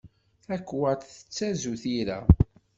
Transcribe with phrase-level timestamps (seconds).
[0.45, 2.19] Takwat tettazu tira.